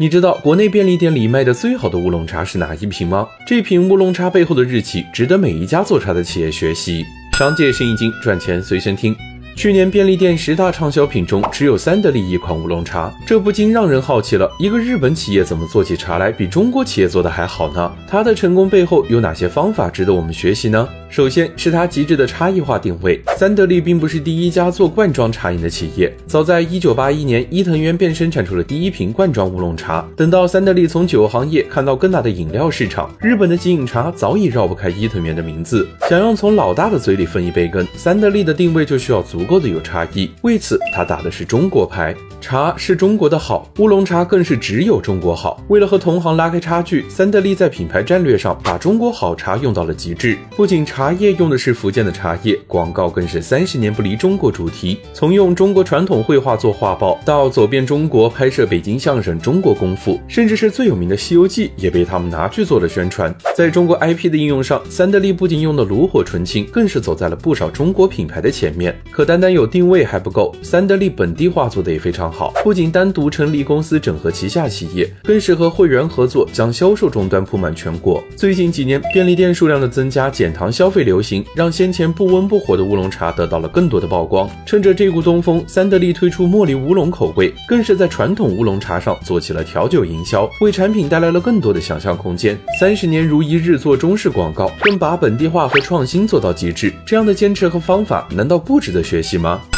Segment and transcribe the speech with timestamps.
[0.00, 3.26] 你知道国内便利店里卖的最好的乌龙茶是哪一瓶吗？
[3.44, 7.04] 这瓶乌龙茶背后的日期值得每一家做茶的企业学习。
[7.36, 9.12] 商界生意经，赚钱随身听。
[9.58, 17.92] 去年便利店十大畅销品中只有三得利一款乌龙茶，这不禁让人好奇了：一个日本企业怎么做起茶来比中国企业做的还好呢？
[18.06, 20.88] 它的成功背后有哪些方法值得我们学习呢？
[21.10, 23.20] 首先是它极致的差异化定位。
[23.36, 30.06] 三得利并不是第一家做罐装茶饮的企业，早在一九八一年，伊藤园便生产出了第一瓶罐装乌龙茶。
[30.14, 35.88] 等到三得利从酒行业看到更大的饮料市场，日本的即饮茶早已绕不开伊藤园的名字。
[36.08, 40.30] 想要从老大的嘴里分一杯羹，三得利的定位就需要足够的有差异。
[40.42, 42.14] 为此，他打的是中国牌。
[42.40, 45.60] 茶是中国的好，乌龙茶更是只有中国好。
[45.66, 50.38] 为了和同行拉开差距，三得利在品牌战略上把中国好茶用到了极致。
[50.56, 55.00] 不仅茶叶用的是福建的茶叶，广告更是三十年不离中国主题。
[55.12, 63.34] 从用中国传统绘画做画报，到走遍中国拍摄北京相声《中国功夫》，甚至是最有名的《西游记》也被他们拿去做了宣传。
[63.56, 68.96] 在中国 IP 的应用上，三得利不仅用的炉火纯青，更是走在了不少中国品牌的前面。
[69.10, 72.30] 可单单有定位还不够，三得利本地化做的也非常。
[72.30, 78.22] 好，不仅单独成立公司整合旗下企业，更是和会员合作，将销售终端铺满全国。
[78.36, 84.48] 最近几年，便利店数量的增加，减糖消费流行，让先前不温不火的乌龙茶得到了更多的曝光。
[84.66, 92.58] 趁着这股东风，三得利推出茉莉乌龙口味，更是在传统乌龙茶上做起了调酒营销，为产品带来了更多的想象空间。
[92.78, 99.77] 三十年如一日做中式广告，更把本地化和创新做到极致，这样的坚持和方法，难道不值得学学习吗？